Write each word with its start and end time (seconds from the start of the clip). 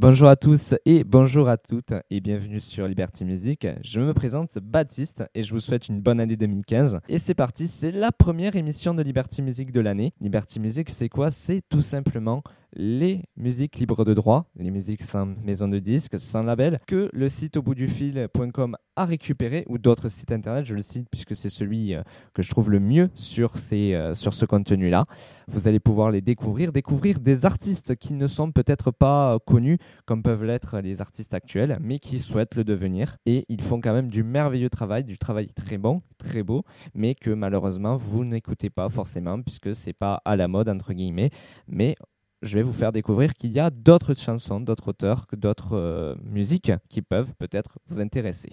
Bonjour 0.00 0.28
à 0.28 0.36
tous 0.36 0.72
et 0.86 1.04
bonjour 1.04 1.46
à 1.50 1.58
toutes 1.58 1.92
et 2.08 2.22
bienvenue 2.22 2.58
sur 2.58 2.88
Liberty 2.88 3.26
Music. 3.26 3.68
Je 3.84 4.00
me 4.00 4.14
présente 4.14 4.58
Baptiste 4.58 5.24
et 5.34 5.42
je 5.42 5.52
vous 5.52 5.60
souhaite 5.60 5.90
une 5.90 6.00
bonne 6.00 6.20
année 6.20 6.36
2015. 6.36 7.00
Et 7.10 7.18
c'est 7.18 7.34
parti, 7.34 7.68
c'est 7.68 7.92
la 7.92 8.10
première 8.10 8.56
émission 8.56 8.94
de 8.94 9.02
Liberty 9.02 9.42
Music 9.42 9.72
de 9.72 9.80
l'année. 9.82 10.14
Liberty 10.22 10.58
Music, 10.58 10.88
c'est 10.88 11.10
quoi? 11.10 11.30
C'est 11.30 11.60
tout 11.68 11.82
simplement 11.82 12.42
les 12.72 13.22
musiques 13.36 13.76
libres 13.76 14.04
de 14.04 14.14
droit, 14.14 14.46
les 14.56 14.70
musiques 14.70 15.02
sans 15.02 15.26
maison 15.26 15.68
de 15.68 15.78
disques, 15.78 16.18
sans 16.18 16.42
label, 16.42 16.80
que 16.86 17.10
le 17.12 17.28
site 17.28 17.56
au 17.56 17.62
bout 17.62 17.74
du 17.74 17.88
fil.com 17.88 18.76
a 18.96 19.04
récupéré, 19.04 19.64
ou 19.68 19.78
d'autres 19.78 20.08
sites 20.08 20.32
internet, 20.32 20.64
je 20.64 20.74
le 20.74 20.82
cite 20.82 21.08
puisque 21.10 21.34
c'est 21.34 21.48
celui 21.48 21.94
euh, 21.94 22.02
que 22.34 22.42
je 22.42 22.50
trouve 22.50 22.70
le 22.70 22.80
mieux 22.80 23.08
sur, 23.14 23.56
ces, 23.56 23.94
euh, 23.94 24.14
sur 24.14 24.34
ce 24.34 24.44
contenu-là. 24.44 25.06
Vous 25.48 25.68
allez 25.68 25.80
pouvoir 25.80 26.10
les 26.10 26.20
découvrir, 26.20 26.72
découvrir 26.72 27.20
des 27.20 27.46
artistes 27.46 27.96
qui 27.96 28.14
ne 28.14 28.26
sont 28.26 28.52
peut-être 28.52 28.90
pas 28.90 29.38
connus 29.46 29.78
comme 30.04 30.22
peuvent 30.22 30.44
l'être 30.44 30.80
les 30.80 31.00
artistes 31.00 31.34
actuels, 31.34 31.78
mais 31.80 31.98
qui 31.98 32.18
souhaitent 32.18 32.56
le 32.56 32.64
devenir. 32.64 33.16
Et 33.26 33.44
ils 33.48 33.62
font 33.62 33.80
quand 33.80 33.92
même 33.92 34.08
du 34.08 34.22
merveilleux 34.22 34.70
travail, 34.70 35.04
du 35.04 35.18
travail 35.18 35.48
très 35.48 35.78
bon, 35.78 36.02
très 36.18 36.42
beau, 36.42 36.64
mais 36.94 37.14
que 37.14 37.30
malheureusement 37.30 37.96
vous 37.96 38.24
n'écoutez 38.24 38.70
pas 38.70 38.88
forcément 38.88 39.40
puisque 39.40 39.74
c'est 39.74 39.92
pas 39.92 40.20
à 40.24 40.36
la 40.36 40.48
mode 40.48 40.68
entre 40.68 40.92
guillemets. 40.92 41.30
Mais 41.68 41.96
je 42.42 42.56
vais 42.56 42.62
vous 42.62 42.72
faire 42.72 42.92
découvrir 42.92 43.34
qu'il 43.34 43.52
y 43.52 43.60
a 43.60 43.70
d'autres 43.70 44.14
chansons, 44.14 44.60
d'autres 44.60 44.88
auteurs, 44.88 45.26
d'autres 45.32 45.76
euh, 45.76 46.14
musiques 46.24 46.72
qui 46.88 47.02
peuvent 47.02 47.34
peut-être 47.38 47.78
vous 47.88 48.00
intéresser. 48.00 48.50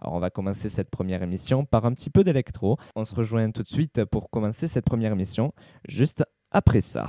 Alors 0.00 0.14
on 0.14 0.20
va 0.20 0.30
commencer 0.30 0.68
cette 0.68 0.90
première 0.90 1.22
émission 1.22 1.64
par 1.64 1.86
un 1.86 1.92
petit 1.92 2.10
peu 2.10 2.24
d'électro. 2.24 2.76
On 2.94 3.04
se 3.04 3.14
rejoint 3.14 3.50
tout 3.50 3.62
de 3.62 3.68
suite 3.68 4.04
pour 4.04 4.28
commencer 4.28 4.68
cette 4.68 4.84
première 4.84 5.12
émission, 5.12 5.52
juste 5.88 6.24
après 6.50 6.80
ça. 6.80 7.08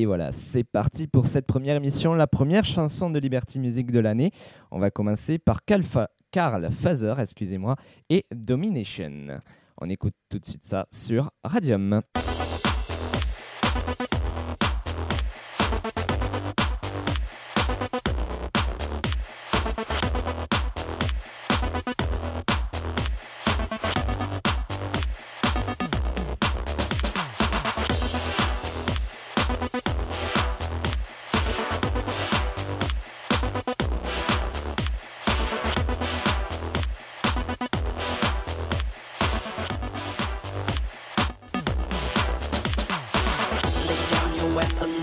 Et 0.00 0.06
voilà, 0.06 0.32
c'est 0.32 0.64
parti 0.64 1.06
pour 1.06 1.26
cette 1.26 1.46
première 1.46 1.76
émission, 1.76 2.14
la 2.14 2.26
première 2.26 2.64
chanson 2.64 3.10
de 3.10 3.18
Liberty 3.18 3.60
Music 3.60 3.90
de 3.90 4.00
l'année. 4.00 4.30
On 4.70 4.78
va 4.78 4.90
commencer 4.90 5.36
par 5.36 5.62
Carl 5.66 6.70
Fazer, 6.70 7.16
excusez-moi, 7.18 7.76
et 8.08 8.24
Domination. 8.34 9.26
On 9.76 9.90
écoute 9.90 10.14
tout 10.30 10.38
de 10.38 10.46
suite 10.46 10.64
ça 10.64 10.86
sur 10.90 11.30
Radium. 11.44 12.00
silhouette 44.40 44.99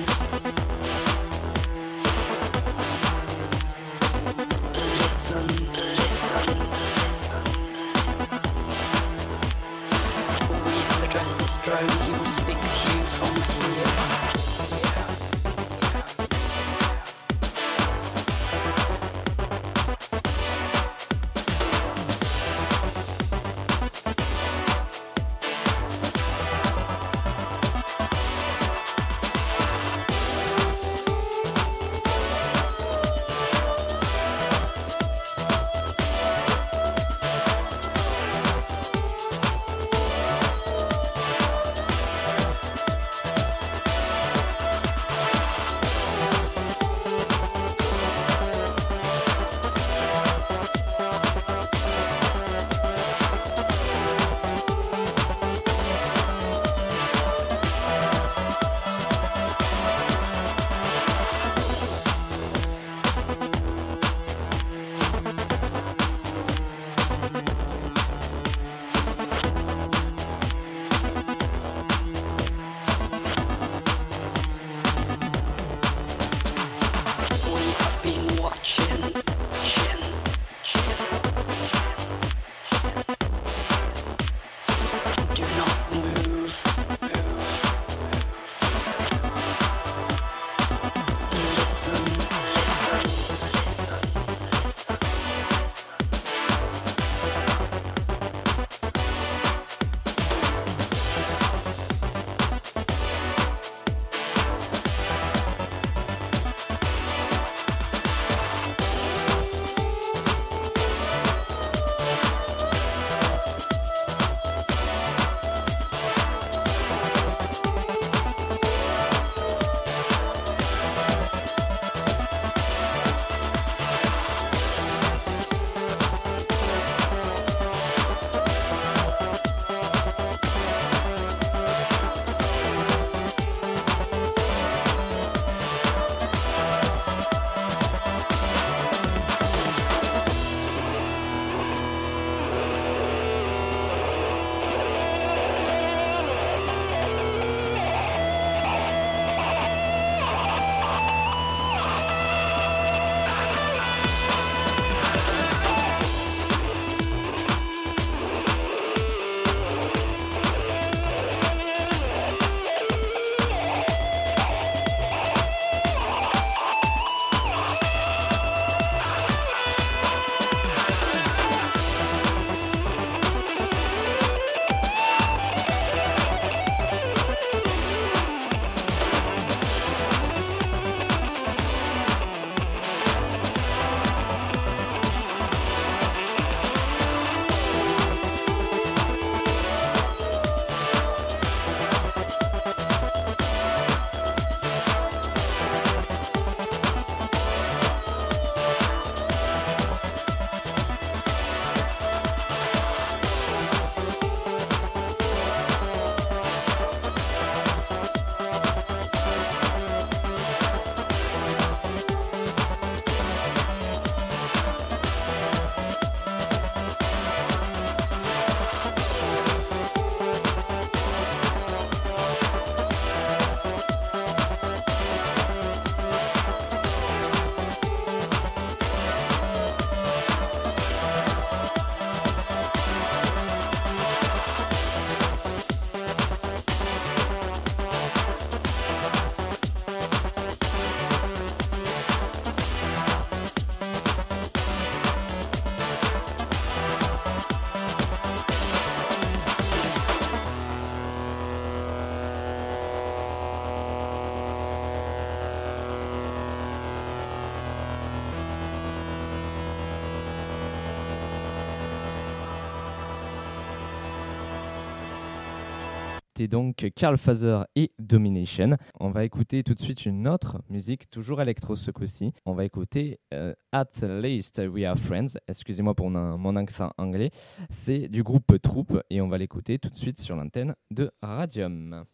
Donc 266.46 266.92
Carl 266.96 267.18
Fazer 267.18 267.66
et 267.76 267.92
Domination. 267.98 268.78
On 269.00 269.10
va 269.10 269.26
écouter 269.26 269.64
tout 269.64 269.74
de 269.74 269.80
suite 269.80 270.06
une 270.06 270.28
autre 270.28 270.62
musique, 270.70 271.10
toujours 271.10 271.42
électro 271.42 271.76
ce 271.76 271.90
coup-ci. 271.90 272.32
On 272.46 272.54
va 272.54 272.66
écouter 272.66 273.20
euh, 273.34 273.56
At 273.72 273.90
Least 274.04 274.62
We 274.72 274.86
Are 274.86 274.98
Friends. 274.98 275.40
Excusez-moi 275.48 275.96
pour 275.96 276.12
mon, 276.12 276.56
accent 276.56 276.92
anglais. 276.98 277.32
C'est 277.72 278.08
du 278.08 278.22
groupe 278.22 278.62
Troupe 278.62 279.02
et 279.10 279.20
on 279.22 279.28
va 279.28 279.40
l'écouter 279.40 279.80
tout 279.80 279.90
de 279.90 279.96
suite 279.96 280.20
sur 280.20 280.36
l'antenne 280.36 280.76
de 280.92 281.10
Radium. 281.24 282.06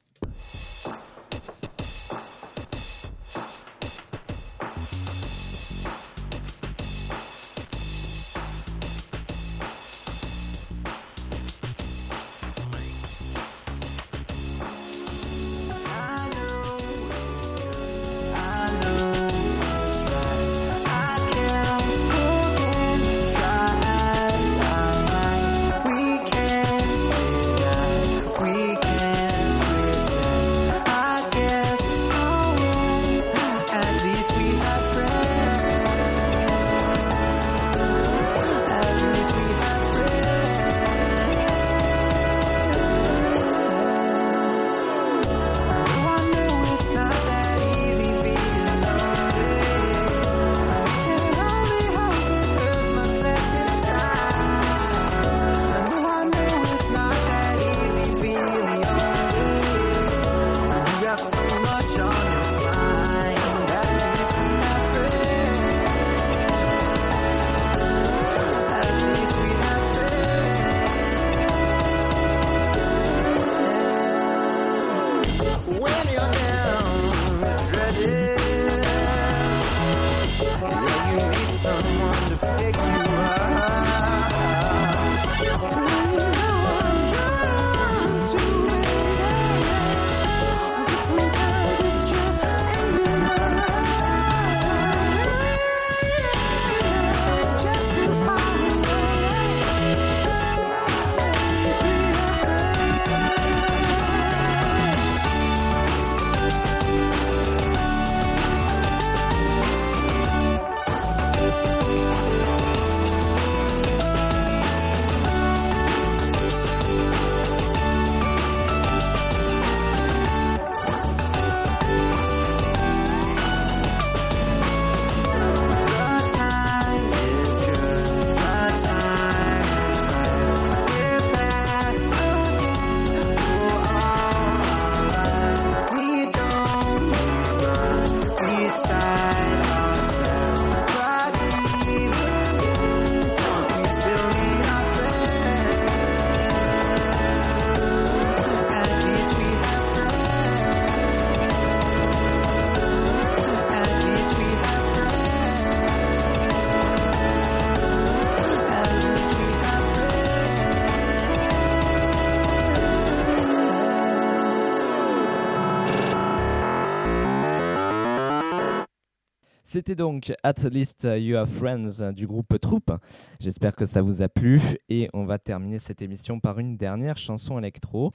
C'était 169.74 169.96
donc 169.96 170.32
At 170.44 170.70
Least 170.70 171.08
You 171.12 171.36
Have 171.36 171.50
Friends 171.50 172.14
du 172.14 172.28
groupe 172.28 172.60
Troupe. 172.60 172.92
J'espère 173.40 173.76
que 173.76 173.86
ça 173.86 174.04
vous 174.04 174.22
a 174.22 174.30
plu 174.30 174.62
et 174.88 175.10
on 175.14 175.26
va 175.26 175.40
terminer 175.40 175.80
cette 175.80 176.04
émission 176.04 176.40
par 176.40 176.60
une 176.60 176.78
dernière 176.78 177.18
chanson 177.18 177.58
électro, 177.58 178.12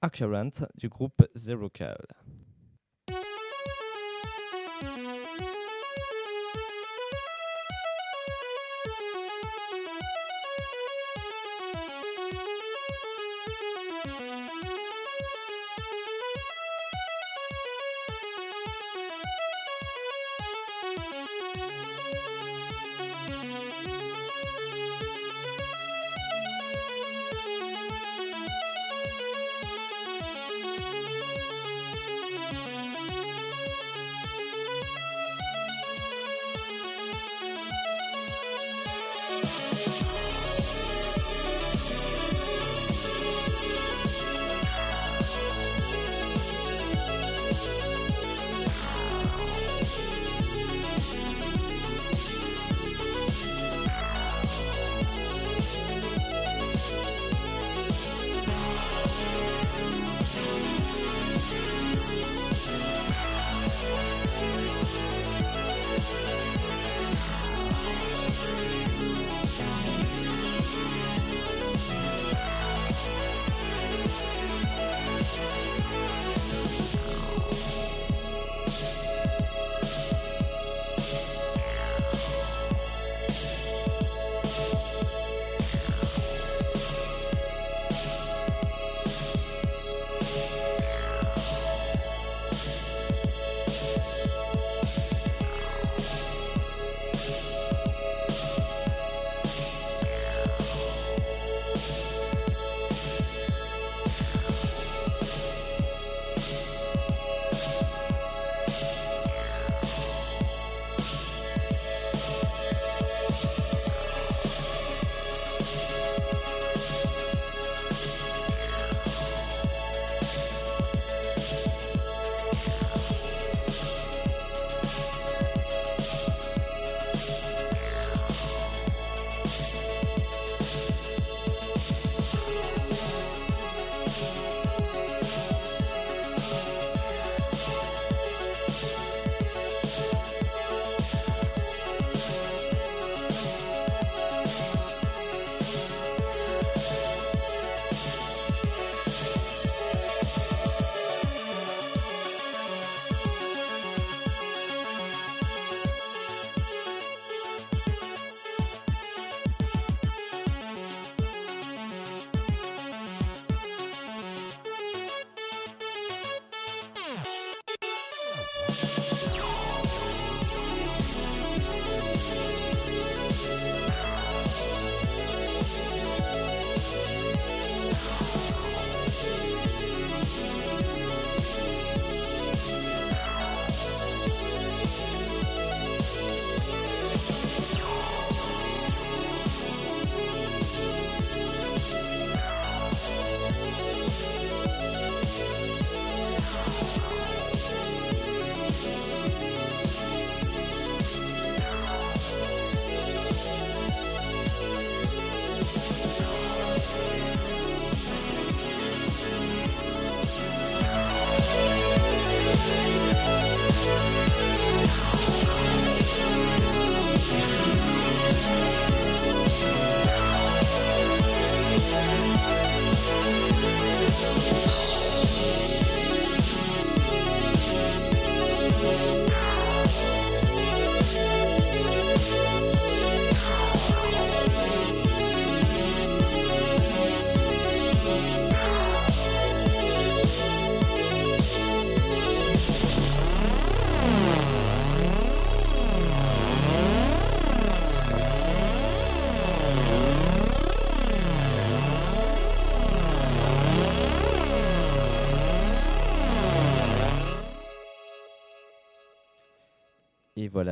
Accurrent 0.00 0.64
du 0.76 0.88
groupe 0.88 1.22
Zero 1.34 1.68
Call. 1.68 2.06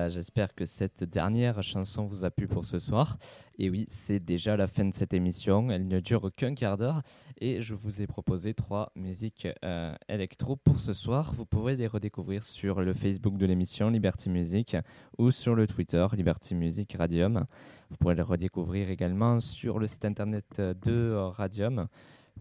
Voilà, 0.02 0.08
j'espère 0.08 0.52
que 0.56 0.66
cette 0.66 1.04
dernière 1.04 1.62
chanson 1.62 2.06
vous 2.06 2.24
a 2.24 2.32
plu 2.32 2.48
pour 2.48 2.64
ce 2.64 2.80
soir. 2.80 3.18
Et 3.56 3.70
oui, 3.70 3.84
c'est 3.86 4.18
déjà 4.18 4.56
la 4.56 4.66
fin 4.66 4.84
de 4.84 4.92
cette 4.92 5.14
émission. 5.14 5.70
Elle 5.70 5.86
ne 5.86 6.00
dure 6.00 6.32
qu'un 6.36 6.56
quart 6.56 6.76
d'heure. 6.76 7.02
Et 7.40 7.62
je 7.62 7.74
vous 7.74 8.02
ai 8.02 8.08
proposé 8.08 8.52
trois 8.52 8.90
musiques 8.96 9.46
euh, 9.64 9.94
électro 10.08 10.56
pour 10.56 10.80
ce 10.80 10.92
soir. 10.92 11.34
Vous 11.36 11.46
pourrez 11.46 11.76
les 11.76 11.86
redécouvrir 11.86 12.42
sur 12.42 12.80
le 12.80 12.94
Facebook 12.94 13.36
de 13.36 13.46
l'émission 13.46 13.90
Liberty 13.90 14.28
Music 14.28 14.76
ou 15.18 15.30
sur 15.30 15.54
le 15.54 15.68
Twitter 15.68 16.04
Liberty 16.14 16.56
Music 16.56 16.96
Radium. 16.98 17.44
Vous 17.88 17.96
pourrez 17.96 18.16
les 18.16 18.22
redécouvrir 18.22 18.90
également 18.90 19.38
sur 19.38 19.78
le 19.78 19.86
site 19.86 20.04
internet 20.04 20.60
de 20.60 21.14
Radium 21.14 21.86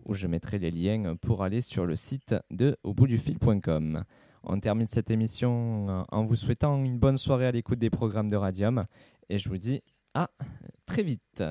où 0.06 0.16
je 0.16 0.26
mettrai 0.26 0.58
les 0.58 0.72
liens 0.72 1.16
pour 1.16 1.44
aller 1.44 1.62
sur 1.62 1.86
le 1.86 1.96
site 1.96 2.34
de 2.50 2.76
auboutdufil.com. 2.82 4.04
On 4.44 4.60
termine 4.60 4.88
cette 4.88 5.12
émission 5.12 5.88
euh, 5.90 6.04
en 6.12 6.26
vous 6.26 6.36
souhaitant 6.36 6.84
une 6.84 6.98
bonne 6.98 7.18
soirée 7.18 7.48
à 7.48 7.52
l'écoute 7.52 7.80
des 7.80 7.90
programmes 7.90 8.30
de 8.30 8.36
Radium 8.36 8.84
et 9.30 9.38
je 9.38 9.50
vous 9.50 9.58
dis 9.58 9.84
à 10.14 10.30
très 10.86 11.04
vite. 11.04 11.44